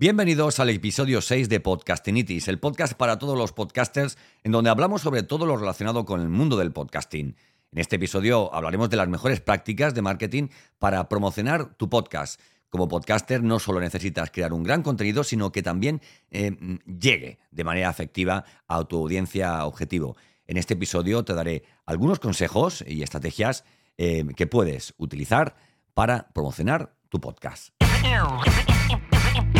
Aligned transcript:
Bienvenidos 0.00 0.60
al 0.60 0.70
episodio 0.70 1.20
6 1.20 1.48
de 1.48 1.58
Podcastinitis, 1.58 2.46
el 2.46 2.60
podcast 2.60 2.92
para 2.94 3.18
todos 3.18 3.36
los 3.36 3.50
podcasters 3.50 4.16
en 4.44 4.52
donde 4.52 4.70
hablamos 4.70 5.02
sobre 5.02 5.24
todo 5.24 5.44
lo 5.44 5.56
relacionado 5.56 6.04
con 6.04 6.20
el 6.20 6.28
mundo 6.28 6.56
del 6.56 6.70
podcasting. 6.70 7.34
En 7.72 7.78
este 7.80 7.96
episodio 7.96 8.54
hablaremos 8.54 8.90
de 8.90 8.96
las 8.96 9.08
mejores 9.08 9.40
prácticas 9.40 9.96
de 9.96 10.02
marketing 10.02 10.50
para 10.78 11.08
promocionar 11.08 11.74
tu 11.74 11.90
podcast. 11.90 12.40
Como 12.68 12.86
podcaster 12.86 13.42
no 13.42 13.58
solo 13.58 13.80
necesitas 13.80 14.30
crear 14.30 14.52
un 14.52 14.62
gran 14.62 14.84
contenido, 14.84 15.24
sino 15.24 15.50
que 15.50 15.64
también 15.64 16.00
eh, 16.30 16.56
llegue 16.86 17.40
de 17.50 17.64
manera 17.64 17.90
efectiva 17.90 18.44
a 18.68 18.84
tu 18.84 18.98
audiencia 18.98 19.66
objetivo. 19.66 20.16
En 20.46 20.58
este 20.58 20.74
episodio 20.74 21.24
te 21.24 21.34
daré 21.34 21.64
algunos 21.86 22.20
consejos 22.20 22.84
y 22.86 23.02
estrategias 23.02 23.64
eh, 23.96 24.24
que 24.36 24.46
puedes 24.46 24.94
utilizar 24.96 25.56
para 25.92 26.28
promocionar 26.32 26.94
tu 27.08 27.20
podcast. 27.20 27.70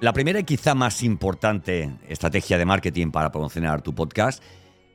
La 0.00 0.12
primera 0.12 0.38
y 0.38 0.44
quizá 0.44 0.76
más 0.76 1.02
importante 1.02 1.90
estrategia 2.08 2.56
de 2.56 2.64
marketing 2.64 3.10
para 3.10 3.32
promocionar 3.32 3.82
tu 3.82 3.94
podcast 3.94 4.42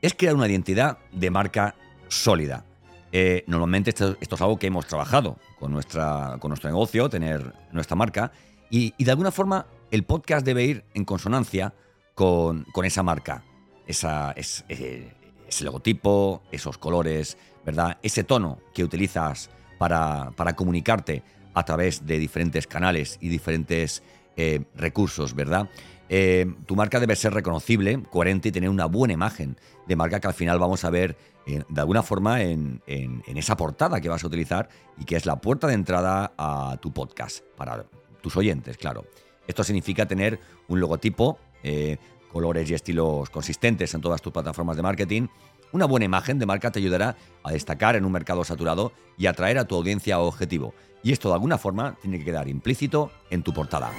es 0.02 0.14
crear 0.14 0.34
una 0.34 0.48
identidad 0.48 0.98
de 1.12 1.30
marca 1.30 1.76
sólida. 2.08 2.64
Eh, 3.12 3.44
normalmente 3.48 3.90
esto, 3.90 4.16
es 4.20 4.42
algo 4.42 4.58
que 4.58 4.68
hemos 4.68 4.88
trabajado 4.88 5.38
con, 5.60 5.74
nuestra, 5.74 6.38
con 6.40 6.50
nuestro 6.50 6.70
negocio, 6.70 7.10
tener 7.10 7.54
nuestra 7.74 7.98
marca, 7.98 8.32
y, 8.70 8.94
de 8.98 9.12
alguna 9.12 9.32
forma 9.32 9.68
el 9.92 10.04
podcast 10.04 10.46
debe 10.46 10.64
ir 10.64 10.86
en 10.94 11.06
consonancia 11.06 11.74
con, 12.16 12.66
esa 12.84 13.04
marca, 13.04 13.44
esa, 13.86 14.32
es, 14.32 14.64
eh, 14.70 15.14
ese 15.48 15.66
logotipo, 15.66 16.42
esos 16.52 16.78
colores, 16.78 17.38
¿verdad? 17.66 17.98
Ese 18.02 18.24
tono 18.24 18.60
que 18.74 18.84
utilizas 18.84 19.50
para, 19.78 20.54
comunicarte 20.56 21.24
a 21.54 21.64
través 21.64 22.06
de 22.06 22.18
diferentes 22.18 22.68
canales 22.68 23.18
y 23.22 23.30
diferentes 23.30 24.02
eh, 24.38 24.62
recursos, 24.76 25.34
¿verdad? 25.36 25.70
Eh, 26.10 26.46
tu 26.66 26.76
marca 26.76 27.00
debe 27.00 27.16
ser 27.16 27.34
reconocible, 27.34 28.04
coherente 28.12 28.50
y 28.50 28.52
tener 28.52 28.70
una 28.70 28.86
buena 28.86 29.14
imagen 29.14 29.58
de 29.88 29.96
marca 29.96 30.20
que 30.20 30.28
al 30.28 30.34
final 30.34 30.60
vamos 30.60 30.84
a 30.84 30.90
ver 30.90 31.18
de 31.46 31.82
alguna 31.82 32.04
forma 32.04 32.42
en, 32.42 32.82
esa 33.28 33.58
portada 33.58 34.00
que 34.00 34.08
vas 34.08 34.24
a 34.24 34.28
utilizar 34.28 34.70
y 34.98 35.04
que 35.04 35.16
es 35.16 35.26
la 35.26 35.38
puerta 35.42 35.68
de 35.68 35.74
entrada 35.74 36.34
a 36.38 36.78
tu 36.82 36.94
podcast, 36.94 37.44
para 37.58 37.86
tus 38.22 38.38
oyentes, 38.38 38.78
claro. 38.78 39.06
Esto 39.48 39.64
significa 39.64 40.06
tener 40.06 40.40
un 40.68 40.80
logotipo, 40.80 41.38
eh, 41.64 41.98
colores 42.32 42.70
y 42.70 42.74
estilos 42.74 43.30
consistentes 43.30 43.94
en 43.94 44.02
todas 44.02 44.22
tus 44.22 44.32
plataformas 44.32 44.76
de 44.76 44.82
marketing. 44.82 45.28
Una 45.74 45.88
buena 45.88 46.06
imagen 46.06 46.38
de 46.38 46.46
marca 46.46 46.72
te 46.72 46.78
ayudará 46.78 47.18
a 47.44 47.52
destacar 47.52 47.96
en 47.96 48.06
un 48.06 48.12
mercado 48.12 48.44
saturado 48.44 48.94
y 49.18 49.26
atraer 49.26 49.58
a 49.58 49.66
tu 49.66 49.74
audiencia 49.74 50.20
objetivo. 50.20 50.76
Y 51.02 51.12
esto 51.12 51.30
de 51.30 51.34
alguna 51.34 51.58
forma 51.58 51.98
tiene 52.00 52.20
que 52.20 52.26
quedar 52.26 52.48
implícito 52.48 53.12
en 53.32 53.42
tu 53.42 53.56
portada. 53.56 53.92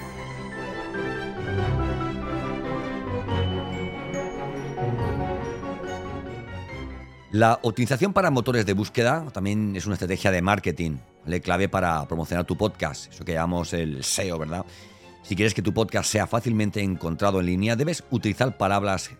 La 7.32 7.58
optimización 7.62 8.12
para 8.12 8.30
motores 8.30 8.64
de 8.64 8.72
búsqueda 8.72 9.24
también 9.32 9.74
es 9.74 9.84
una 9.86 9.94
estrategia 9.94 10.30
de 10.30 10.42
marketing, 10.42 10.98
clave 11.42 11.68
para 11.68 12.06
promocionar 12.06 12.44
tu 12.44 12.56
podcast, 12.56 13.12
eso 13.12 13.24
que 13.24 13.32
llamamos 13.32 13.72
el 13.72 14.04
SEO, 14.04 14.38
¿verdad? 14.38 14.64
Si 15.24 15.34
quieres 15.34 15.54
que 15.54 15.62
tu 15.62 15.74
podcast 15.74 16.08
sea 16.08 16.28
fácilmente 16.28 16.80
encontrado 16.80 17.40
en 17.40 17.46
línea, 17.46 17.74
debes 17.74 18.04
utilizar 18.10 18.56
palabras 18.56 19.10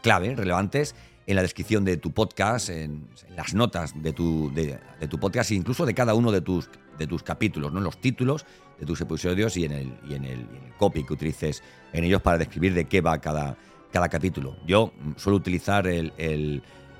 clave, 0.00 0.36
relevantes, 0.36 0.94
en 1.26 1.36
la 1.36 1.42
descripción 1.42 1.84
de 1.84 1.96
tu 1.96 2.12
podcast, 2.12 2.68
en, 2.68 3.08
las 3.34 3.54
notas 3.54 4.00
de 4.00 4.12
tu, 4.12 4.52
de, 4.52 4.78
tu, 5.08 5.18
podcast 5.18 5.50
e 5.50 5.54
incluso 5.54 5.86
de 5.86 5.94
cada 5.94 6.14
uno 6.14 6.30
de 6.30 6.40
tus, 6.40 6.68
de 6.98 7.06
tus 7.06 7.22
capítulos, 7.22 7.72
¿no? 7.72 7.78
en 7.78 7.84
los 7.84 8.00
títulos 8.00 8.44
de 8.78 8.86
tus 8.86 9.00
episodios 9.00 9.56
y 9.56 9.64
en, 9.64 9.72
el, 9.72 9.98
y 10.08 10.14
en, 10.14 10.24
el, 10.24 10.46
copy 10.78 11.04
que 11.04 11.12
utilices 11.12 11.62
en 11.92 12.04
ellos 12.04 12.20
para 12.20 12.38
describir 12.38 12.74
de 12.74 12.86
qué 12.86 13.00
va 13.00 13.18
cada, 13.20 13.56
cada 13.92 14.08
capítulo. 14.08 14.56
Yo 14.66 14.92
suelo 15.16 15.36
utilizar 15.36 15.86
el, 15.86 16.12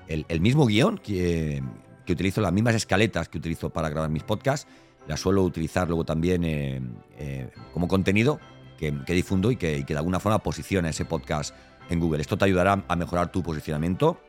el 0.08 0.40
mismo 0.40 0.66
guion 0.66 0.98
que, 0.98 1.62
que 2.04 2.12
utilizo, 2.12 2.40
las 2.40 2.52
mismas 2.52 2.74
escaletas 2.74 3.28
que 3.28 3.38
utilizo 3.38 3.70
para 3.70 3.88
grabar 3.88 4.10
mis 4.10 4.22
podcasts, 4.22 4.68
las 5.06 5.20
suelo 5.20 5.42
utilizar 5.42 5.88
luego 5.88 6.04
también 6.04 6.44
eh, 6.44 6.80
eh, 7.18 7.50
como 7.72 7.88
contenido 7.88 8.40
que, 8.78 8.92
difundo 9.14 9.50
y 9.50 9.56
que, 9.56 9.82
de 9.82 9.96
alguna 9.96 10.20
forma 10.20 10.38
posiciona 10.40 10.90
ese 10.90 11.04
podcast 11.04 11.54
en 11.90 12.00
Google. 12.00 12.20
Esto 12.20 12.36
te 12.36 12.44
ayudará 12.44 12.84
a 12.86 12.96
mejorar 12.96 13.30
tu 13.30 13.42
posicionamiento 13.42 14.20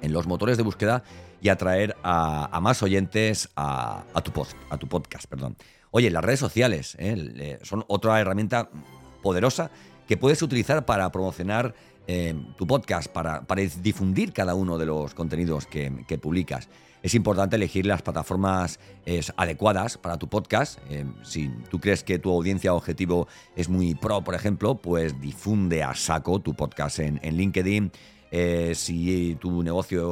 en 0.00 0.12
los 0.12 0.26
motores 0.26 0.56
de 0.56 0.62
búsqueda 0.62 1.02
y 1.40 1.48
atraer 1.48 1.96
a, 2.02 2.58
más 2.60 2.82
oyentes 2.82 3.48
a, 3.56 4.04
tu 4.24 4.32
post, 4.32 4.56
a 4.70 4.76
tu 4.76 4.88
podcast. 4.88 5.26
Perdón. 5.26 5.56
Oye, 5.90 6.10
las 6.10 6.24
redes 6.24 6.40
sociales 6.40 6.96
eh, 6.98 7.58
son 7.62 7.84
otra 7.88 8.20
herramienta 8.20 8.70
poderosa 9.22 9.70
que 10.06 10.16
puedes 10.16 10.42
utilizar 10.42 10.84
para 10.84 11.10
promocionar 11.12 11.74
tu 12.56 12.66
podcast, 12.66 13.08
para, 13.08 13.44
difundir 13.82 14.32
cada 14.32 14.54
uno 14.54 14.78
de 14.78 14.86
los 14.86 15.12
contenidos 15.12 15.66
que 15.66 16.18
publicas 16.22 16.70
es 17.02 17.14
importante 17.14 17.56
elegir 17.56 17.86
las 17.86 18.02
plataformas 18.02 18.78
adecuadas 19.36 19.98
para 19.98 20.18
tu 20.18 20.28
podcast. 20.28 20.78
Eh, 20.90 21.04
si 21.22 21.48
tú 21.70 21.80
crees 21.80 22.02
que 22.04 22.18
tu 22.18 22.30
audiencia 22.30 22.74
objetivo 22.74 23.28
es 23.56 23.68
muy 23.68 23.94
pro, 23.94 24.22
por 24.22 24.34
ejemplo, 24.34 24.76
pues 24.76 25.20
difunde 25.20 25.82
a 25.82 25.94
saco 25.94 26.40
tu 26.40 26.54
podcast 26.54 26.98
en, 26.98 27.18
LinkedIn. 27.22 27.90
Eh, 28.30 28.72
si 28.74 29.36
tu 29.40 29.62
negocio 29.62 30.06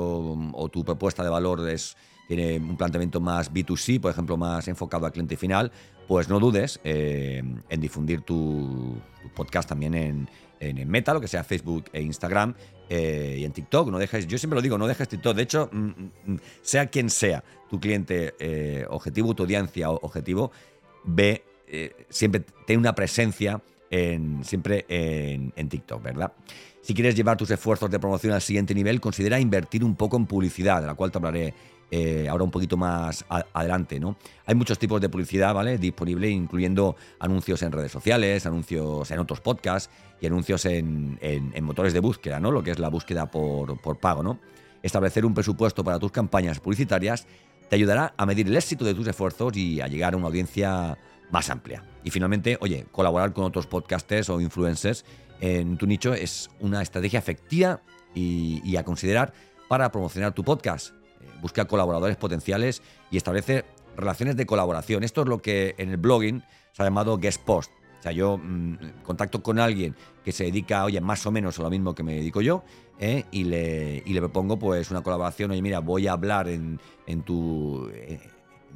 o 0.53 0.69
tu 0.69 0.85
propuesta 0.85 1.23
de 1.23 1.29
valor 1.29 1.69
es, 1.69 1.97
tiene 2.27 2.59
un 2.59 2.77
planteamiento 2.77 3.21
más 3.21 3.53
B2C, 3.53 4.01
por 4.01 4.11
ejemplo, 4.11 4.37
más 4.37 4.67
enfocado 4.69 5.07
al 5.07 5.13
cliente 5.13 5.37
final, 5.37 5.71
pues 6.07 6.29
no 6.29 6.39
dudes 6.39 6.81
eh, 6.85 7.43
en 7.69 7.81
difundir 7.81 8.23
tu, 8.23 9.01
podcast 9.35 9.69
también 9.69 9.95
en, 9.95 10.29
en 10.61 10.89
Meta, 10.89 11.13
lo 11.15 11.21
que 11.21 11.29
sea 11.29 11.45
Facebook 11.45 11.85
e 11.93 12.01
Instagram, 12.01 12.55
eh, 12.89 13.37
y 13.41 13.45
en 13.45 13.53
TikTok. 13.53 13.91
No 13.91 13.99
dejes, 13.99 14.27
yo 14.27 14.39
siempre 14.39 14.57
lo 14.57 14.63
digo, 14.63 14.79
no 14.79 14.87
dejes 14.87 15.09
TikTok. 15.09 15.37
De 15.37 15.43
hecho, 15.43 15.69
mm, 15.73 15.79
mm, 15.79 16.11
mm, 16.27 16.41
sea 16.63 16.87
quien 16.87 17.11
sea 17.11 17.43
tu 17.69 17.81
cliente 17.81 18.35
eh, 18.39 18.87
objetivo, 18.89 19.35
tu 19.35 19.43
audiencia 19.43 19.91
objetivo, 19.91 20.53
ve, 21.05 21.45
siempre 22.09 22.45
ten 22.65 22.79
una 22.79 22.95
presencia 22.95 23.61
en, 23.91 24.45
siempre 24.45 24.85
en, 24.89 25.53
en 25.57 25.69
TikTok, 25.69 26.01
¿verdad? 26.01 26.33
Si 26.87 26.95
quieres 26.95 27.17
llevar 27.17 27.37
tus 27.37 27.51
esfuerzos 27.51 27.91
de 27.91 27.99
promoción 27.99 28.33
al 28.33 28.41
siguiente 28.41 28.73
nivel, 28.73 29.01
considera 29.01 29.41
invertir 29.41 29.83
un 29.83 29.97
poco 29.97 30.17
en 30.17 30.27
publicidad, 30.27 30.81
de 30.81 30.87
la 30.87 30.95
cual 30.95 31.11
te 31.11 31.19
hablaré 31.19 31.55
eh, 31.91 32.27
ahora 32.29 32.43
un 32.43 32.51
poquito 32.51 32.77
más 32.77 33.25
adelante, 33.29 34.01
¿no? 34.01 34.17
Hay 34.45 34.57
muchos 34.57 34.79
tipos 34.79 35.01
de 35.01 35.09
publicidad, 35.09 35.55
¿vale? 35.55 35.79
Disponible, 35.79 36.29
incluyendo 36.29 36.97
anuncios 37.21 37.63
en 37.63 37.71
redes 37.71 37.93
sociales, 37.93 38.45
anuncios 38.45 39.09
en 39.13 39.19
otros 39.21 39.41
podcasts 39.41 39.89
y 40.21 40.27
anuncios 40.27 40.65
en, 40.65 41.19
motores 41.63 41.93
de 41.93 42.01
búsqueda, 42.01 42.41
¿no? 42.41 42.51
Lo 42.51 42.63
que 42.65 42.73
es 42.73 42.81
la 42.81 42.89
búsqueda 42.89 43.31
por, 43.31 43.99
pago, 44.01 44.23
¿no? 44.25 44.41
Establecer 44.83 45.25
un 45.25 45.35
presupuesto 45.35 45.85
para 45.85 45.99
tus 45.99 46.11
campañas 46.11 46.59
publicitarias 46.59 47.27
te 47.69 47.77
ayudará 47.77 48.15
a 48.17 48.27
medir 48.27 48.49
el 48.49 48.57
éxito 48.57 48.85
de 48.85 48.95
tus 48.95 49.07
esfuerzos 49.07 49.57
y 49.57 49.81
a 49.81 49.87
llegar 49.87 50.15
a 50.15 50.17
una 50.17 50.27
audiencia 50.27 50.99
más 51.31 51.51
amplia. 51.51 51.85
Y 52.03 52.11
finalmente, 52.11 52.59
oye, 52.61 52.87
colaborar 52.91 53.33
con 53.33 53.45
otros 53.45 53.67
podcasters 53.67 54.29
o 54.29 54.41
influencers 54.41 55.05
en 55.41 55.77
tu 55.77 55.87
nicho 55.87 56.15
es 56.15 56.51
una 56.61 56.83
estrategia 56.83 57.19
efectiva 57.19 57.81
y 58.15 58.77
a 58.77 58.85
considerar 58.85 59.33
para 59.69 59.91
promocionar 59.93 60.33
tu 60.33 60.43
podcast 60.43 60.95
busca 61.41 61.67
colaboradores 61.67 62.17
potenciales 62.17 62.83
y 63.11 63.17
establece 63.17 63.65
relaciones 63.97 64.37
de 64.37 64.47
colaboración. 64.47 65.05
Esto 65.05 65.23
es 65.23 65.29
lo 65.29 65.41
que 65.41 65.75
en 65.79 65.91
el 65.91 65.97
blogging 65.97 66.43
se 66.73 66.83
ha 66.83 66.87
llamado 66.87 67.19
guest 67.19 67.43
post. 67.43 67.71
sea, 68.01 68.13
yo 68.13 68.39
mm, 68.39 69.03
contacto 69.03 69.43
con 69.43 69.59
alguien 69.59 69.97
que 70.25 70.33
se 70.33 70.45
dedica, 70.45 70.85
oye, 70.85 71.01
más 71.01 71.25
o 71.27 71.31
menos 71.31 71.59
a 71.59 71.63
lo 71.63 71.71
mismo 71.71 71.95
que 71.95 72.03
me 72.03 72.15
dedico 72.15 72.41
yo, 72.41 72.63
¿eh? 72.99 73.25
y, 73.31 73.45
le, 73.45 74.03
y 74.05 74.13
le 74.13 74.21
propongo 74.21 74.59
pues 74.59 74.91
una 74.91 75.03
colaboración, 75.03 75.51
oye, 75.51 75.63
mira, 75.63 75.81
voy 75.81 76.07
a 76.07 76.13
hablar 76.13 76.49
en, 76.49 76.79
tu... 77.25 77.89
en 77.93 78.21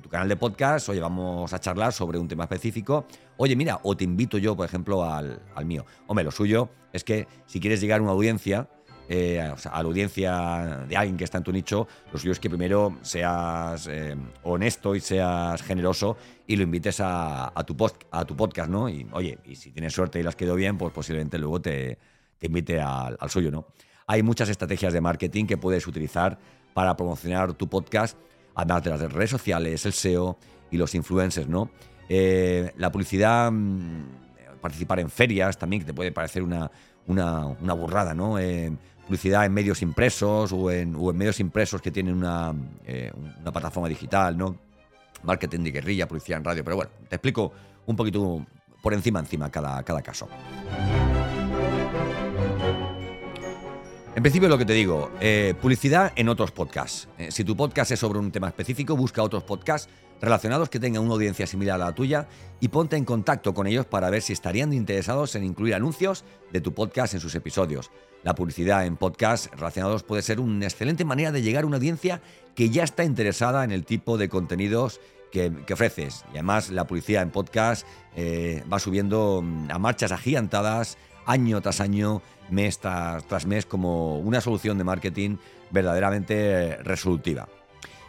tu 0.03 0.09
canal 0.09 0.29
de 0.29 0.37
podcast, 0.37 0.89
oye, 0.89 1.01
vamos 1.01 1.53
a 1.53 1.59
charlar 1.59 1.93
sobre 1.93 2.19
un 2.19 2.27
tema 2.27 2.45
específico, 2.45 3.05
oye, 3.37 3.55
mira, 3.55 3.81
o 3.83 3.95
te 3.95 4.05
invito 4.05 4.39
yo, 4.39 4.57
por 4.57 4.65
ejemplo, 4.65 5.05
al, 5.05 5.43
al 5.55 5.67
mío. 5.67 5.85
Hombre, 6.07 6.25
lo 6.25 6.31
suyo 6.31 6.71
es 6.93 7.05
que 7.05 7.29
si 7.45 7.61
quieres 7.61 7.83
llegar 7.83 8.01
a 8.01 8.03
una 8.03 8.13
audiencia, 8.13 8.69
eh, 9.13 9.41
a 9.41 9.83
la 9.83 9.89
audiencia 9.89 10.85
de 10.89 10.97
alguien 10.97 11.17
que 11.17 11.25
está 11.25 11.37
en 11.37 11.43
tu 11.43 11.51
nicho, 11.51 11.89
lo 12.13 12.17
suyo 12.17 12.31
es 12.31 12.39
que 12.39 12.49
primero 12.49 12.97
seas 13.03 13.89
eh, 13.89 14.15
honesto 14.45 14.95
y 14.95 15.01
seas 15.01 15.61
generoso 15.63 16.17
y 16.47 16.55
lo 16.55 16.63
invites 16.63 17.01
a, 17.01 17.53
tu 17.67 17.77
post, 17.77 18.05
a 18.13 18.25
tu 18.25 18.37
podcast, 18.37 18.71
¿no? 18.71 18.89
Y 18.89 19.09
oye, 19.11 19.41
y 19.45 19.57
si 19.57 19.73
tienes 19.73 19.95
suerte 19.95 20.21
y 20.21 20.23
las 20.23 20.37
quedó 20.37 20.55
bien, 20.55 20.79
pues 20.79 20.93
posiblemente 20.93 21.39
luego 21.39 21.61
te, 21.61 21.99
te 22.39 22.47
invite 22.47 22.81
al, 22.81 23.19
suyo, 23.31 23.51
¿no? 23.51 23.67
Hay 24.07 24.23
muchas 24.23 24.49
estrategias 24.49 24.93
de 24.93 25.01
marketing 25.01 25.47
que 25.47 25.57
puedes 25.57 25.89
utilizar 25.89 26.39
para 26.73 26.97
promocionar 26.97 27.55
tu 27.55 27.69
podcast, 27.69 28.17
además 28.55 28.85
de 28.85 28.91
las 28.91 29.13
redes 29.13 29.31
sociales, 29.31 29.87
el 29.87 29.93
SEO 29.93 30.39
y 30.71 30.77
los 30.77 30.95
influencers, 30.95 31.49
¿no? 31.49 31.69
Eh, 32.09 32.71
la 32.77 32.93
publicidad, 32.93 33.51
mm, 33.51 34.61
participar 34.61 35.01
en 35.01 35.11
ferias 35.11 35.59
también, 35.59 35.83
que 35.83 35.87
te 35.87 35.95
puede 35.95 36.13
parecer 36.13 36.45
una, 36.45 36.71
una, 37.11 37.47
una 37.47 37.73
burrada, 37.75 38.15
¿no? 38.15 38.39
publicidad 39.11 39.45
en 39.45 39.53
medios 39.53 39.83
impresos 39.83 40.53
o 40.53 40.71
en, 40.71 40.93
medios 41.17 41.41
impresos 41.41 41.83
que 41.83 41.91
tienen 41.91 42.23
eh, 42.87 43.11
una, 43.43 43.53
plataforma 43.53 43.89
digital, 43.89 44.39
¿no? 44.39 44.57
Marketing 45.25 45.65
de 45.65 45.73
guerrilla, 45.73 46.07
publicidad 46.07 46.39
en 46.39 46.45
radio. 46.45 46.63
Pero 46.63 46.77
bueno, 46.77 46.93
te 47.09 47.17
explico 47.17 47.53
un 47.87 47.97
poquito 47.97 48.47
por 48.81 48.95
encima, 48.95 49.19
encima 49.19 49.51
cada, 49.51 49.83
cada 49.83 50.01
caso. 50.01 50.29
En 54.17 54.25
principio 54.25 54.49
lo 54.49 54.59
que 54.59 54.65
te 54.65 54.73
digo, 54.73 55.09
eh, 55.21 55.55
publicidad 55.63 56.13
en 56.17 56.29
otros 56.29 56.51
podcasts. 56.51 57.09
Eh, 57.17 57.31
si 57.31 57.45
tu 57.45 57.57
podcast 57.57 57.93
es 57.93 58.01
sobre 58.01 58.19
un 58.19 58.33
tema 58.33 58.49
específico, 58.49 58.97
busca 58.97 59.23
otros 59.23 59.45
podcasts 59.45 59.89
relacionados 60.21 60.69
que 60.69 60.81
tengan 60.81 61.05
una 61.05 61.15
audiencia 61.15 61.47
similar 61.47 61.81
a 61.81 61.85
la 61.87 61.95
tuya 61.95 62.27
y 62.59 62.69
ponte 62.69 62.97
en 62.97 63.05
contacto 63.05 63.55
con 63.55 63.69
ellos 63.69 63.87
para 63.87 64.11
ver 64.11 64.21
si 64.21 64.33
estarían 64.33 64.73
interesados 64.73 65.37
en 65.37 65.45
incluir 65.45 65.77
anuncios 65.77 66.25
de 66.53 66.61
tu 66.61 66.75
podcast 66.75 67.15
en 67.15 67.21
sus 67.21 67.37
episodios. 67.37 67.93
La 68.25 68.35
publicidad 68.35 68.85
en 68.85 68.97
podcasts 68.97 69.49
relacionados 69.57 70.03
puede 70.03 70.23
ser 70.23 70.41
una 70.41 70.67
excelente 70.67 71.05
manera 71.05 71.31
de 71.31 71.43
llegar 71.43 71.63
a 71.63 71.69
una 71.69 71.77
audiencia 71.77 72.21
que 72.57 72.69
ya 72.69 72.83
está 72.83 73.05
interesada 73.05 73.63
en 73.63 73.71
el 73.71 73.85
tipo 73.85 74.19
de 74.19 74.29
contenidos 74.29 75.01
que, 75.31 75.53
ofreces. 75.73 76.25
Y 76.33 76.39
además 76.39 76.71
la 76.71 76.87
publicidad 76.89 77.23
en 77.23 77.31
podcast 77.31 77.87
eh, 78.17 78.65
va 78.71 78.81
subiendo 78.81 79.41
mm, 79.43 79.71
a 79.71 79.79
marchas 79.79 80.11
agigantadas 80.11 80.99
año 81.31 81.61
tras 81.61 81.81
año, 81.81 82.23
mes 82.51 82.79
tras, 82.79 83.47
mes, 83.47 83.67
como 83.67 84.19
una 84.19 84.41
solución 84.41 84.79
de 84.79 84.85
marketing 84.85 85.37
verdaderamente 85.71 86.77
resolutiva. 86.83 87.49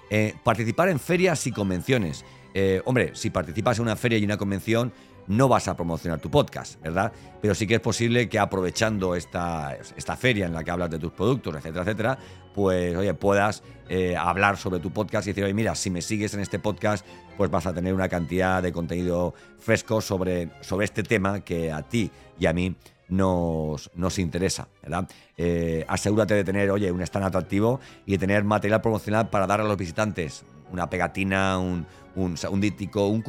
Eh, 0.09 0.33
participar 0.43 0.89
en 0.89 0.99
ferias 0.99 1.45
y 1.47 1.51
convenciones. 1.51 2.25
Eh, 2.53 2.81
hombre, 2.85 3.11
si 3.13 3.29
participas 3.29 3.77
en 3.77 3.83
una 3.83 3.95
feria 3.95 4.17
y 4.17 4.25
una 4.25 4.37
convención, 4.37 4.91
no 5.27 5.47
vas 5.47 5.67
a 5.67 5.75
promocionar 5.75 6.19
tu 6.19 6.29
podcast, 6.29 6.81
¿verdad? 6.81 7.13
Pero 7.41 7.55
sí 7.55 7.67
que 7.67 7.75
es 7.75 7.79
posible 7.79 8.27
que 8.27 8.39
aprovechando 8.39 9.15
esta, 9.15 9.77
esta 9.95 10.17
feria 10.17 10.45
en 10.45 10.53
la 10.53 10.63
que 10.63 10.71
hablas 10.71 10.89
de 10.89 10.99
tus 10.99 11.11
productos, 11.11 11.55
etcétera, 11.55 11.83
etcétera, 11.83 12.17
pues, 12.53 12.95
oye, 12.95 13.13
puedas 13.13 13.63
eh, 13.87 14.15
hablar 14.17 14.57
sobre 14.57 14.79
tu 14.79 14.91
podcast 14.91 15.27
y 15.27 15.31
decir, 15.31 15.43
oye, 15.43 15.53
mira, 15.53 15.75
si 15.75 15.89
me 15.89 16.01
sigues 16.01 16.33
en 16.33 16.41
este 16.41 16.59
podcast, 16.59 17.05
pues 17.37 17.49
vas 17.49 17.65
a 17.65 17.73
tener 17.73 17.93
una 17.93 18.09
cantidad 18.09 18.61
de 18.61 18.71
contenido 18.71 19.33
fresco 19.59 20.01
sobre, 20.01 20.49
sobre 20.61 20.85
este 20.85 21.03
tema 21.03 21.41
que 21.41 21.71
a 21.71 21.83
ti 21.83 22.11
y 22.39 22.47
a 22.47 22.53
mí 22.53 22.75
nos, 23.11 23.91
nos 23.93 24.17
interesa, 24.17 24.69
¿verdad? 24.81 25.07
Eh, 25.37 25.85
asegúrate 25.87 26.33
de 26.33 26.43
tener, 26.43 26.71
oye, 26.71 26.91
un 26.91 27.01
stand 27.01 27.25
atractivo 27.25 27.79
y 28.05 28.13
de 28.13 28.17
tener 28.17 28.43
material 28.43 28.81
promocional 28.81 29.29
para 29.29 29.45
dar 29.45 29.61
a 29.61 29.65
los 29.65 29.77
visitantes 29.77 30.45
una 30.71 30.89
pegatina, 30.89 31.59
un, 31.59 31.85
un, 32.15 32.35
un 32.49 32.61
díptico, 32.61 33.07
un, 33.07 33.21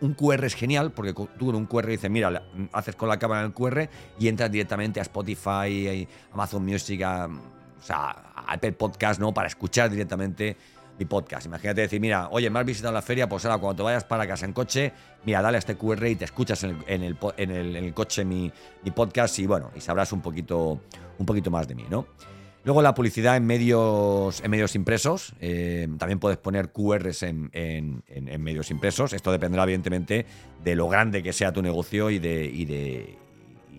un, 0.00 0.14
QR 0.14 0.44
es 0.44 0.54
genial 0.54 0.92
porque 0.92 1.12
tú 1.12 1.46
con 1.46 1.54
un 1.54 1.66
QR 1.66 1.86
dices, 1.86 2.10
mira, 2.10 2.42
haces 2.72 2.96
con 2.96 3.10
la 3.10 3.18
cámara 3.18 3.44
el 3.44 3.52
QR 3.52 3.90
y 4.18 4.28
entras 4.28 4.50
directamente 4.50 5.00
a 5.00 5.02
Spotify, 5.02 6.08
Amazon 6.32 6.64
Music, 6.64 7.02
a, 7.02 7.26
o 7.26 7.82
sea, 7.82 8.32
a 8.34 8.54
Apple 8.54 8.72
Podcast, 8.72 9.20
¿no? 9.20 9.34
Para 9.34 9.48
escuchar 9.48 9.90
directamente 9.90 10.56
mi 10.98 11.04
podcast. 11.04 11.46
Imagínate 11.46 11.82
decir, 11.82 12.00
mira, 12.00 12.28
oye, 12.30 12.50
me 12.50 12.58
has 12.58 12.66
visitado 12.66 12.92
la 12.92 13.02
feria, 13.02 13.28
pues 13.28 13.44
ahora 13.44 13.58
cuando 13.58 13.76
te 13.76 13.82
vayas 13.82 14.04
para 14.04 14.26
casa 14.26 14.46
en 14.46 14.52
coche, 14.52 14.92
mira, 15.24 15.42
dale 15.42 15.56
a 15.56 15.58
este 15.58 15.76
QR 15.76 16.06
y 16.06 16.16
te 16.16 16.24
escuchas 16.24 16.64
en 16.64 17.02
el, 17.02 17.94
coche 17.94 18.24
mi, 18.24 18.52
podcast 18.94 19.38
y 19.38 19.46
bueno, 19.46 19.70
y 19.74 19.80
sabrás 19.80 20.12
un 20.12 20.20
poquito, 20.20 20.80
un 21.18 21.26
poquito 21.26 21.50
más 21.50 21.68
de 21.68 21.74
mí, 21.74 21.84
¿no? 21.90 22.06
Luego 22.64 22.82
la 22.82 22.94
publicidad 22.94 23.36
en 23.36 23.46
medios, 23.46 24.42
impresos. 24.74 25.34
Eh, 25.40 25.86
también 25.98 26.18
puedes 26.18 26.36
poner 26.36 26.72
QRs 26.72 27.22
en, 27.22 28.02
medios 28.40 28.72
impresos. 28.72 29.12
Esto 29.12 29.30
dependerá, 29.30 29.62
evidentemente, 29.62 30.26
de 30.64 30.74
lo 30.74 30.88
grande 30.88 31.22
que 31.22 31.32
sea 31.32 31.52
tu 31.52 31.62
negocio 31.62 32.10
y 32.10 32.18
de, 32.18 32.44
y 32.44 32.64
de, 32.64 33.18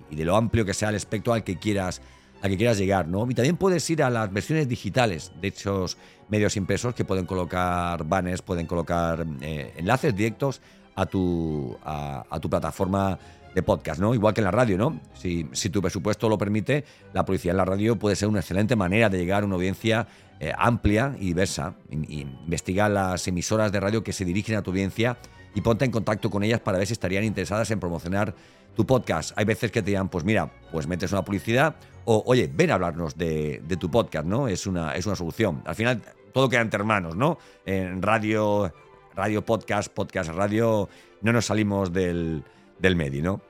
y 0.10 0.16
de 0.16 0.24
lo 0.26 0.38
amplio 0.38 0.66
que 0.66 0.74
sea 0.74 0.88
el 0.90 0.96
espectro 0.96 1.34
al 1.34 1.44
que 1.44 1.58
quieras, 1.58 2.02
al 2.42 2.50
que 2.50 2.58
quieras 2.58 2.78
llegar. 2.78 3.08
¿no? 3.08 3.30
Y 3.30 3.34
también 3.34 3.58
puedes 3.58 3.90
ir 3.90 4.04
a 4.04 4.10
las 4.10 4.32
versiones 4.32 4.68
digitales 4.68 5.32
de 5.42 5.50
esos 5.50 5.98
medios 6.30 6.56
impresos 6.58 6.94
que 6.94 7.06
pueden 7.06 7.26
colocar 7.26 8.04
banners, 8.04 8.42
pueden 8.42 8.66
colocar 8.66 9.26
eh, 9.42 9.74
enlaces 9.78 10.16
directos 10.16 10.62
a 10.96 11.06
tu, 11.06 11.78
a, 11.84 12.26
a 12.30 12.40
tu 12.40 12.50
plataforma 12.50 13.20
de 13.58 13.64
podcast, 13.64 14.00
¿no? 14.00 14.14
Igual 14.14 14.36
que 14.36 14.42
en 14.42 14.46
la 14.46 14.52
radio, 14.52 14.78
¿no? 14.78 15.00
Si, 15.16 15.44
tu 15.72 15.82
presupuesto 15.82 16.30
lo 16.30 16.38
permite, 16.38 16.86
la 17.12 17.26
publicidad 17.26 17.54
en 17.54 17.58
la 17.58 17.66
radio 17.66 17.96
puede 17.98 18.16
ser 18.16 18.28
una 18.28 18.40
excelente 18.40 18.76
manera 18.76 19.10
de 19.10 19.18
llegar 19.18 19.42
a 19.42 19.46
una 19.48 19.56
audiencia 19.56 20.08
eh, 20.40 20.54
amplia 20.56 21.16
y 21.20 21.26
diversa. 21.26 21.74
investiga 21.90 22.88
las 22.88 23.28
emisoras 23.28 23.72
de 23.72 23.80
radio 23.80 24.04
que 24.04 24.14
se 24.14 24.26
dirigen 24.26 24.58
a 24.58 24.62
tu 24.62 24.70
audiencia 24.70 25.18
y 25.56 25.62
ponte 25.62 25.86
en 25.86 25.92
contacto 25.92 26.30
con 26.30 26.44
ellas 26.44 26.60
para 26.60 26.78
ver 26.78 26.86
si 26.86 26.94
estarían 26.94 27.24
interesadas 27.24 27.72
en 27.72 27.80
promocionar 27.80 28.36
tu 28.78 28.86
podcast. 28.86 29.34
Hay 29.36 29.44
veces 29.44 29.70
que 29.72 29.82
te 29.82 29.88
digan, 29.92 30.08
pues 30.08 30.24
mira, 30.24 30.50
pues 30.72 30.88
metes 30.88 31.12
una 31.12 31.26
publicidad 31.26 31.76
o, 32.06 32.24
oye, 32.26 32.50
ven 32.54 32.72
a 32.72 32.76
hablarnos 32.76 33.18
de, 33.18 33.62
de 33.68 33.76
tu 33.76 33.92
podcast, 33.92 34.26
¿no? 34.26 34.48
Es 34.48 34.66
una, 34.66 34.94
es 34.94 35.06
una 35.06 35.18
solución. 35.18 35.62
Al 35.66 35.76
final, 35.76 36.02
todo 36.32 36.48
queda 36.48 36.62
entre 36.62 36.80
hermanos, 36.80 37.18
¿no? 37.18 37.38
En 37.66 38.02
radio, 38.02 38.72
radio, 39.14 39.44
podcast, 39.44 39.92
podcast, 39.92 40.30
radio, 40.30 40.88
no 41.22 41.34
nos 41.34 41.48
salimos 41.48 41.92
del 41.92 42.46
del 42.80 42.96
medio, 42.96 43.24
¿no? 43.24 43.42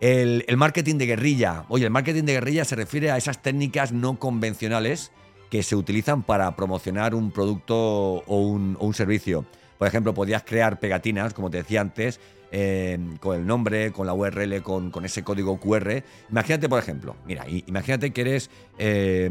El, 0.00 0.44
marketing 0.56 0.96
de 0.96 1.06
guerrilla. 1.06 1.64
Oye, 1.68 1.84
el 1.84 1.90
marketing 1.90 2.24
de 2.24 2.34
guerrilla 2.34 2.64
se 2.64 2.76
refiere 2.76 3.10
a 3.10 3.16
esas 3.16 3.42
técnicas 3.42 3.92
no 3.92 4.18
convencionales 4.18 5.10
que 5.50 5.62
se 5.62 5.76
utilizan 5.76 6.22
para 6.22 6.54
promocionar 6.56 7.14
un 7.14 7.30
producto 7.30 7.76
o 7.76 8.40
un, 8.40 8.94
servicio. 8.94 9.46
Por 9.78 9.88
ejemplo, 9.88 10.14
podías 10.14 10.42
crear 10.44 10.78
pegatinas, 10.78 11.34
como 11.34 11.50
te 11.50 11.58
decía 11.58 11.80
antes, 11.80 12.20
eh, 12.52 12.98
con 13.20 13.36
el 13.36 13.46
nombre, 13.46 13.92
con 13.92 14.06
la 14.06 14.14
URL, 14.14 14.62
con, 14.62 15.04
ese 15.04 15.22
código 15.22 15.58
QR. 15.58 16.02
Imagínate, 16.30 16.68
por 16.68 16.78
ejemplo, 16.78 17.16
mira, 17.26 17.44
imagínate 17.48 18.12
que 18.12 18.20
eres 18.20 18.50
eh, 18.78 19.30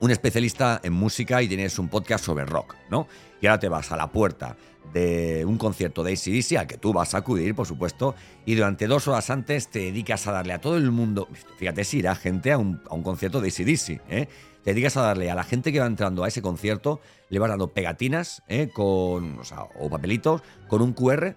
un 0.00 0.10
especialista 0.10 0.80
en 0.82 0.92
música 0.92 1.42
y 1.42 1.48
tienes 1.48 1.78
un 1.78 1.88
podcast 1.88 2.24
sobre 2.24 2.44
rock, 2.44 2.74
¿no? 2.90 3.08
Y 3.40 3.46
ahora 3.46 3.58
te 3.58 3.68
vas 3.68 3.90
a 3.92 3.96
la 3.96 4.08
puerta 4.08 4.56
de 4.92 5.44
un 5.44 5.58
concierto 5.58 6.02
de 6.02 6.12
ACDC 6.12 6.56
al 6.58 6.66
que 6.66 6.78
tú 6.78 6.92
vas 6.92 7.14
a 7.14 7.18
acudir, 7.18 7.54
por 7.54 7.66
supuesto, 7.66 8.14
y 8.44 8.54
durante 8.54 8.86
dos 8.86 9.08
horas 9.08 9.30
antes 9.30 9.68
te 9.68 9.80
dedicas 9.80 10.26
a 10.26 10.32
darle 10.32 10.52
a 10.52 10.60
todo 10.60 10.76
el 10.76 10.90
mundo, 10.90 11.28
fíjate 11.58 11.84
si 11.84 11.98
irá 11.98 12.14
gente 12.14 12.52
a 12.52 12.58
un, 12.58 12.78
concierto 13.02 13.40
de 13.40 13.48
ACDC, 13.48 14.00
¿eh? 14.08 14.28
Te 14.66 14.74
dedicas 14.74 14.96
a 14.96 15.02
darle 15.02 15.30
a 15.30 15.36
la 15.36 15.44
gente 15.44 15.72
que 15.72 15.78
va 15.78 15.86
entrando 15.86 16.24
a 16.24 16.28
ese 16.28 16.42
concierto, 16.42 17.00
le 17.28 17.38
vas 17.38 17.48
dando 17.48 17.68
pegatinas 17.68 18.42
¿eh? 18.48 18.68
con, 18.74 19.38
o, 19.78 19.88
papelitos 19.88 20.42
con 20.66 20.82
un 20.82 20.92
QR 20.92 21.36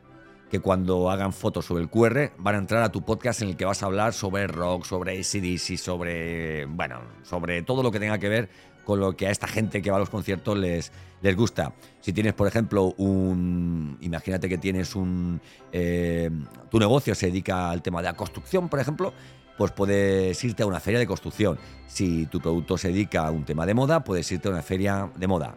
que 0.49 0.59
cuando 0.59 1.11
hagan 1.11 1.31
fotos 1.31 1.65
sobre 1.65 1.83
el 1.83 1.91
QR 1.91 2.31
van 2.39 2.55
a 2.55 2.57
entrar 2.57 2.81
a 2.81 2.91
tu 2.91 3.05
podcast 3.05 3.43
en 3.43 3.49
el 3.49 3.55
que 3.55 3.65
vas 3.65 3.83
a 3.83 3.85
hablar 3.85 4.13
sobre 4.13 4.47
rock, 4.47 4.83
sobre 4.83 5.19
ACDC, 5.19 5.77
sobre, 5.77 6.65
bueno, 6.65 7.01
sobre 7.21 7.61
todo 7.61 7.83
lo 7.83 7.91
que 7.91 7.99
tenga 7.99 8.17
que 8.17 8.29
ver 8.29 8.49
con 8.85 8.99
lo 8.99 9.15
que 9.15 9.27
a 9.27 9.31
esta 9.31 9.47
gente 9.47 9.81
que 9.81 9.91
va 9.91 9.97
a 9.97 9.99
los 9.99 10.09
conciertos 10.09 10.57
les, 10.57 10.91
les 11.21 11.35
gusta. 11.35 11.73
Si 12.01 12.13
tienes, 12.13 12.33
por 12.33 12.47
ejemplo, 12.47 12.93
un. 12.97 13.97
Imagínate 14.01 14.49
que 14.49 14.57
tienes 14.57 14.95
un. 14.95 15.41
Eh, 15.71 16.29
tu 16.69 16.79
negocio 16.79 17.15
se 17.15 17.27
dedica 17.27 17.69
al 17.69 17.81
tema 17.81 18.01
de 18.01 18.05
la 18.05 18.13
construcción, 18.13 18.69
por 18.69 18.79
ejemplo, 18.79 19.13
pues 19.57 19.71
puedes 19.71 20.41
irte 20.43 20.63
a 20.63 20.65
una 20.65 20.79
feria 20.79 20.99
de 20.99 21.07
construcción. 21.07 21.59
Si 21.87 22.25
tu 22.27 22.39
producto 22.39 22.77
se 22.77 22.89
dedica 22.89 23.27
a 23.27 23.31
un 23.31 23.43
tema 23.43 23.65
de 23.65 23.73
moda, 23.73 24.03
puedes 24.03 24.31
irte 24.31 24.47
a 24.47 24.51
una 24.51 24.61
feria 24.61 25.11
de 25.15 25.27
moda. 25.27 25.55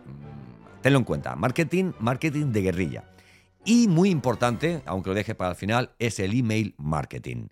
Tenlo 0.80 0.98
en 0.98 1.04
cuenta. 1.04 1.36
Marketing, 1.36 1.92
marketing 2.00 2.46
de 2.46 2.62
guerrilla. 2.62 3.04
Y 3.64 3.86
muy 3.86 4.10
importante, 4.10 4.82
aunque 4.86 5.10
lo 5.10 5.14
deje 5.14 5.36
para 5.36 5.50
el 5.50 5.56
final, 5.56 5.90
es 6.00 6.18
el 6.18 6.36
email 6.36 6.74
marketing. 6.78 7.46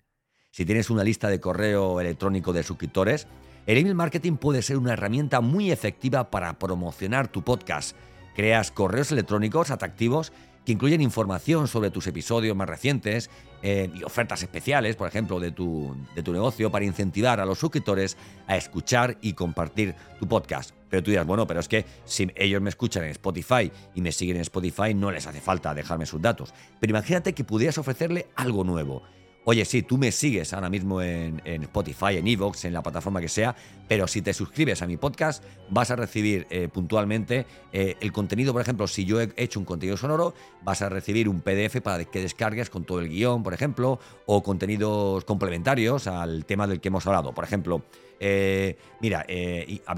Si 0.51 0.65
tienes 0.65 0.89
una 0.89 1.05
lista 1.05 1.29
de 1.29 1.39
correo 1.39 2.01
electrónico 2.01 2.51
de 2.51 2.63
suscriptores, 2.63 3.27
el 3.67 3.77
email 3.77 3.95
marketing 3.95 4.37
puede 4.37 4.61
ser 4.61 4.77
una 4.77 4.93
herramienta 4.93 5.39
muy 5.39 5.71
efectiva 5.71 6.31
para 6.31 6.57
promocionar 6.57 7.27
tu 7.27 7.43
podcast. 7.43 7.95
creas 8.35 8.71
correos 8.71 9.11
electrónicos 9.11 9.71
atractivos 9.71 10.31
que 10.65 10.71
incluyen 10.71 11.01
información 11.01 11.67
sobre 11.67 11.91
tus 11.91 12.07
episodios 12.07 12.55
más 12.55 12.69
recientes 12.69 13.29
eh, 13.61 13.91
y 13.93 14.03
ofertas 14.03 14.41
especiales, 14.41 14.95
por 14.95 15.07
ejemplo, 15.07 15.39
de 15.39 15.51
tu, 15.51 15.95
de 16.15 16.23
tu 16.23 16.31
negocio 16.31 16.71
para 16.71 16.85
incentivar 16.85 17.39
a 17.39 17.45
los 17.45 17.59
suscriptores 17.59 18.17
a 18.47 18.57
escuchar 18.57 19.17
y 19.21 19.33
compartir 19.33 19.95
tu 20.19 20.27
podcast. 20.27 20.71
Pero 20.89 21.03
tú 21.03 21.11
dirás, 21.11 21.25
bueno, 21.25 21.45
pero 21.47 21.59
es 21.59 21.67
que 21.67 21.85
si 22.05 22.31
ellos 22.35 22.61
me 22.61 22.69
escuchan 22.69 23.03
en 23.03 23.11
Spotify 23.11 23.71
y 23.95 24.01
me 24.01 24.11
siguen 24.11 24.37
en 24.37 24.43
Spotify, 24.43 24.93
no 24.93 25.11
les 25.11 25.27
hace 25.27 25.41
falta 25.41 25.73
dejarme 25.73 26.05
sus 26.05 26.21
datos. 26.21 26.53
Pero 26.79 26.91
imagínate 26.91 27.33
que 27.33 27.43
pudieras 27.43 27.77
ofrecerle 27.77 28.27
algo 28.35 28.63
nuevo 28.63 29.03
Oye, 29.43 29.65
sí, 29.65 29.81
tú 29.81 29.97
me 29.97 30.11
sigues 30.11 30.53
ahora 30.53 30.69
mismo 30.69 31.01
en, 31.01 31.41
Spotify, 31.63 32.17
en 32.17 32.27
Evox, 32.27 32.65
en 32.65 32.73
la 32.73 32.83
plataforma 32.83 33.19
que 33.19 33.27
sea, 33.27 33.55
pero 33.87 34.07
si 34.07 34.21
te 34.21 34.35
suscribes 34.35 34.83
a 34.83 34.87
mi 34.87 34.97
podcast, 34.97 35.43
vas 35.71 35.89
a 35.89 35.95
recibir 35.95 36.45
eh, 36.51 36.69
puntualmente 36.71 37.47
eh, 37.73 37.95
el 38.01 38.11
contenido. 38.11 38.53
Por 38.53 38.61
ejemplo, 38.61 38.85
si 38.85 39.03
yo 39.03 39.19
he 39.19 39.33
hecho 39.37 39.59
un 39.59 39.65
contenido 39.65 39.97
sonoro, 39.97 40.35
vas 40.61 40.83
a 40.83 40.89
recibir 40.89 41.27
un 41.27 41.41
PDF 41.41 41.81
para 41.81 42.05
que 42.05 42.21
descargues 42.21 42.69
con 42.69 42.83
todo 42.83 42.99
el 42.99 43.09
guion, 43.09 43.41
por 43.41 43.55
ejemplo, 43.55 43.99
o 44.27 44.43
contenidos 44.43 45.25
complementarios 45.25 46.05
al 46.05 46.45
tema 46.45 46.67
del 46.67 46.79
que 46.79 46.89
hemos 46.89 47.07
hablado. 47.07 47.33
Por 47.33 47.43
ejemplo, 47.43 47.81
eh, 48.23 48.77
mira, 48.99 49.25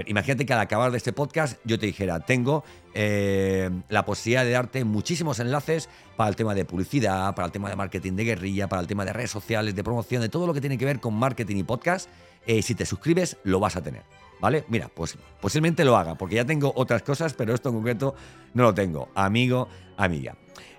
imagínate 0.05 0.45
que 0.45 0.53
al 0.53 0.61
acabar 0.61 0.91
de 0.91 0.97
este 0.97 1.11
podcast 1.11 1.59
yo 1.65 1.77
te 1.77 1.85
dijera, 1.85 2.21
tengo 2.21 2.63
eh, 2.93 3.69
la 3.89 4.05
posibilidad 4.05 4.45
de 4.45 4.51
darte 4.51 4.85
muchísimos 4.85 5.39
enlaces 5.39 5.89
para 6.15 6.29
el 6.29 6.37
tema 6.37 6.55
de 6.55 6.63
publicidad, 6.63 7.35
para 7.35 7.47
el 7.47 7.51
tema 7.51 7.69
de 7.69 7.75
marketing 7.75 8.13
de 8.13 8.23
guerrilla, 8.23 8.69
para 8.69 8.81
el 8.81 8.87
tema 8.87 9.03
de 9.03 9.11
redes 9.11 9.29
sociales, 9.29 9.75
de 9.75 9.83
promoción, 9.83 10.21
de 10.21 10.29
todo 10.29 10.47
lo 10.47 10.53
que 10.53 10.61
tiene 10.61 10.77
que 10.77 10.85
ver 10.85 11.01
con 11.01 11.15
marketing 11.15 11.57
y 11.57 11.63
podcast. 11.63 12.09
Eh, 12.47 12.61
si 12.61 12.75
te 12.75 12.85
suscribes, 12.85 13.37
lo 13.43 13.59
vas 13.59 13.75
a 13.75 13.83
tener. 13.83 14.03
¿Vale? 14.39 14.63
Mira, 14.67 14.89
pues 14.93 15.17
posiblemente 15.41 15.83
lo 15.83 15.95
haga, 15.97 16.15
porque 16.15 16.35
ya 16.35 16.45
tengo 16.45 16.71
otras 16.75 17.01
cosas, 17.01 17.33
pero 17.33 17.53
esto 17.53 17.69
en 17.69 17.75
concreto 17.75 18.15
no 18.53 18.63
lo 18.63 18.73
tengo. 18.73 19.09
Amigo, 19.15 19.67
amiga. 19.97 20.35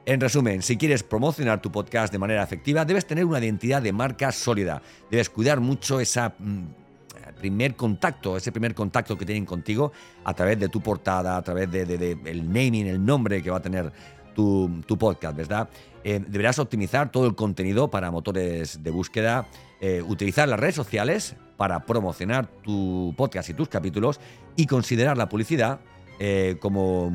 En 0.07 0.21
resumen, 0.21 0.63
si 0.63 0.77
quieres 0.77 1.03
promocionar 1.03 1.63
tu 1.63 1.73
podcast 1.73 2.13
de 2.13 2.19
manera 2.19 2.43
efectiva, 2.43 2.85
debes 2.85 3.07
tener 3.07 3.25
una 3.25 3.39
identidad 3.39 3.81
de 3.81 3.93
marca 3.93 4.33
sólida. 4.33 4.83
Debes 5.11 5.31
cuidar 5.31 5.61
mucho 5.61 5.99
esa 5.99 6.35
mm, 6.39 6.84
primer 7.33 7.76
contacto, 7.76 8.37
ese 8.37 8.52
primer 8.52 8.75
contacto 8.75 9.16
que 9.16 9.25
tienen 9.25 9.45
contigo 9.45 9.93
a 10.25 10.35
través 10.35 10.59
de 10.59 10.69
tu 10.69 10.81
portada, 10.81 11.37
a 11.37 11.43
través 11.43 11.71
del 11.71 11.87
de, 11.87 12.43
naming, 12.43 12.87
el 12.87 13.04
nombre 13.04 13.43
que 13.43 13.50
va 13.50 13.59
a 13.59 13.62
tener 13.62 13.93
tu, 14.35 14.83
podcast, 14.99 15.37
¿verdad? 15.37 15.69
Eh, 16.02 16.23
deberás 16.26 16.59
optimizar 16.59 17.11
todo 17.11 17.26
el 17.26 17.35
contenido 17.35 17.88
para 17.88 18.11
motores 18.11 18.83
de 18.83 18.90
búsqueda, 18.90 19.47
eh, 19.81 20.02
utilizar 20.02 20.49
las 20.49 20.61
redes 20.61 20.75
sociales 20.75 21.37
para 21.57 21.87
promocionar 21.87 22.47
tu 22.62 23.14
podcast 23.16 23.49
y 23.50 23.54
tus 23.54 23.69
capítulos 23.69 24.21
y 24.57 24.66
considerar 24.66 25.16
la 25.16 25.28
publicidad 25.28 25.81
eh, 26.19 26.57
como 26.61 27.12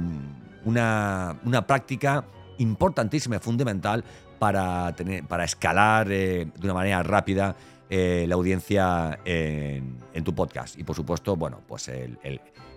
una, 0.66 1.40
una, 1.46 1.68
práctica 1.68 2.26
importantísima 2.58 3.36
y 3.38 3.40
fundamental 3.40 4.04
para, 4.40 4.94
tener, 4.96 5.26
para 5.26 5.44
escalar 5.44 6.08
de 6.08 6.52
una 6.64 6.74
manera 6.74 7.04
rápida 7.04 7.56
eh, 7.90 8.26
la 8.28 8.36
audiencia 8.36 9.20
en, 9.26 9.98
tu 10.24 10.36
podcast. 10.36 10.78
Y 10.78 10.84
por 10.84 10.96
supuesto, 10.96 11.36
bueno, 11.36 11.62
pues 11.68 11.88
el, 11.88 12.20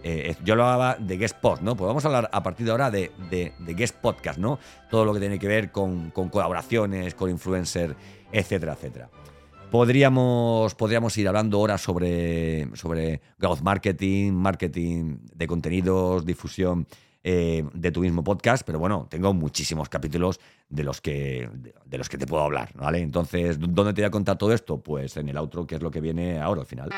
eh, 0.05 0.35
yo 0.45 0.57
lo 0.57 0.65
hablaba 0.65 0.97
de 0.97 1.17
guest 1.17 1.37
pod, 1.39 1.61
¿no? 1.61 1.77
Pues 1.77 1.87
vamos 1.87 2.05
a 2.05 2.09
hablar 2.09 2.31
a 2.33 2.43
partir 2.43 2.67
de 2.67 2.73
ahora 2.73 2.91
de, 2.91 3.11
guest 3.61 3.97
podcast, 3.97 4.39
¿no? 4.39 4.59
Todo 4.91 5.05
lo 5.05 5.15
que 5.15 5.21
tiene 5.21 5.39
que 5.39 5.47
ver 5.47 5.71
con, 5.71 6.11
colaboraciones, 6.11 7.15
con 7.15 7.31
influencers, 7.31 7.95
etcétera, 8.33 8.73
etcétera. 8.73 9.11
Podríamos, 9.71 10.75
podríamos 10.75 11.17
ir 11.17 11.29
hablando 11.29 11.57
ahora 11.59 11.79
sobre, 11.79 12.69
sobre 12.77 13.21
growth 13.39 13.61
marketing, 13.61 14.33
marketing 14.33 15.19
de 15.35 15.47
contenidos, 15.47 16.27
difusión 16.27 16.87
eh, 17.25 17.65
de 17.73 17.93
tu 17.93 18.01
mismo 18.01 18.25
podcast, 18.25 18.65
pero 18.67 18.79
bueno, 18.79 19.07
tengo 19.09 19.33
muchísimos 19.33 19.89
capítulos 19.89 20.41
de 20.69 20.85
los 20.85 21.01
que, 21.01 21.49
de, 21.87 21.99
los 21.99 22.09
que 22.09 22.19
te 22.19 22.27
puedo 22.27 22.43
hablar, 22.43 22.71
¿vale? 22.75 23.01
Entonces, 23.01 23.59
¿dónde 23.61 23.93
te 23.93 24.01
voy 24.01 24.09
a 24.09 24.11
contar 24.11 24.39
todo 24.39 24.53
esto? 24.53 24.79
Pues 24.79 25.17
en 25.17 25.29
el 25.29 25.37
outro, 25.37 25.67
que 25.67 25.77
es 25.77 25.83
lo 25.83 25.91
que 25.91 26.01
viene 26.01 26.41
ahora 26.41 26.63
al 26.63 26.67
final. 26.67 26.91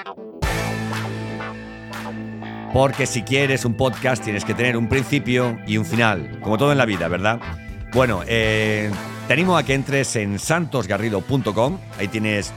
Porque 2.72 3.06
si 3.06 3.22
quieres 3.22 3.64
un 3.64 3.76
podcast 3.76 4.24
tienes 4.24 4.44
que 4.44 4.54
tener 4.54 4.76
un 4.76 4.88
principio 4.88 5.58
y 5.66 5.76
un 5.76 5.84
final, 5.84 6.40
como 6.40 6.58
todo 6.58 6.72
en 6.72 6.78
la 6.78 6.86
vida, 6.86 7.06
¿verdad? 7.06 7.40
Bueno, 7.92 8.22
eh, 8.26 8.90
te 9.28 9.32
animo 9.32 9.56
a 9.56 9.62
que 9.62 9.74
entres 9.74 10.16
en 10.16 10.38
santosgarrido.com, 10.40 11.78
ahí 11.98 12.08
tienes, 12.08 12.52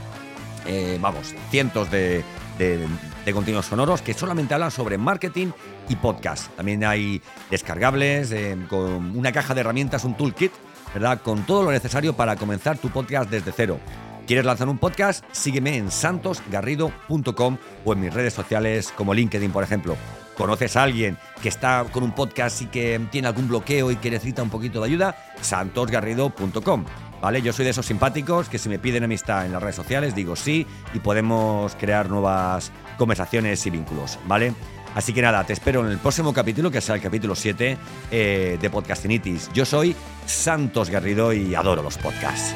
eh, 0.66 0.98
vamos, 1.00 1.34
cientos 1.50 1.88
de, 1.92 2.24
de, 2.58 2.84
de 3.24 3.32
contenidos 3.32 3.66
sonoros 3.66 4.02
que 4.02 4.14
solamente 4.14 4.54
hablan 4.54 4.70
sobre 4.70 4.98
marketing 4.98 5.48
y 5.88 5.96
podcast. 5.96 6.54
También 6.56 6.84
hay 6.84 7.22
descargables, 7.50 8.32
eh, 8.32 8.56
con 8.68 9.16
una 9.16 9.32
caja 9.32 9.54
de 9.54 9.60
herramientas, 9.60 10.04
un 10.04 10.16
toolkit, 10.16 10.52
¿verdad? 10.94 11.20
Con 11.22 11.44
todo 11.44 11.62
lo 11.64 11.70
necesario 11.70 12.14
para 12.14 12.36
comenzar 12.36 12.78
tu 12.78 12.88
podcast 12.90 13.30
desde 13.30 13.52
cero. 13.52 13.78
¿Quieres 14.26 14.44
lanzar 14.44 14.68
un 14.68 14.76
podcast? 14.76 15.24
Sígueme 15.32 15.76
en 15.76 15.90
santosgarrido.com 15.90 17.56
o 17.84 17.92
en 17.94 18.00
mis 18.00 18.12
redes 18.12 18.34
sociales 18.34 18.92
como 18.94 19.14
LinkedIn, 19.14 19.50
por 19.50 19.64
ejemplo. 19.64 19.96
¿Conoces 20.36 20.76
a 20.76 20.82
alguien 20.82 21.16
que 21.42 21.48
está 21.48 21.84
con 21.90 22.02
un 22.02 22.14
podcast 22.14 22.62
y 22.62 22.66
que 22.66 23.00
tiene 23.10 23.26
algún 23.26 23.48
bloqueo 23.48 23.90
y 23.90 23.96
que 23.96 24.10
necesita 24.10 24.42
un 24.42 24.50
poquito 24.50 24.80
de 24.80 24.86
ayuda? 24.86 25.16
santosgarrido.com. 25.40 26.84
¿Vale? 27.20 27.42
Yo 27.42 27.52
soy 27.52 27.64
de 27.64 27.72
esos 27.72 27.86
simpáticos 27.86 28.48
que 28.48 28.58
si 28.58 28.68
me 28.68 28.78
piden 28.78 29.04
amistad 29.04 29.44
en 29.44 29.52
las 29.52 29.62
redes 29.62 29.76
sociales 29.76 30.14
digo 30.14 30.36
sí 30.36 30.66
y 30.94 31.00
podemos 31.00 31.74
crear 31.74 32.08
nuevas 32.08 32.70
conversaciones 32.96 33.64
y 33.66 33.70
vínculos, 33.70 34.18
¿vale? 34.26 34.54
Así 34.94 35.12
que 35.12 35.22
nada, 35.22 35.44
te 35.44 35.52
espero 35.52 35.84
en 35.84 35.92
el 35.92 35.98
próximo 35.98 36.32
capítulo, 36.32 36.70
que 36.70 36.80
será 36.80 36.96
el 36.96 37.02
capítulo 37.02 37.34
7 37.34 37.78
eh, 38.10 38.58
de 38.60 38.70
Podcastinitis. 38.70 39.50
Yo 39.52 39.64
soy 39.64 39.94
Santos 40.26 40.90
Garrido 40.90 41.32
y 41.32 41.54
adoro 41.54 41.82
los 41.82 41.98
podcasts. 41.98 42.54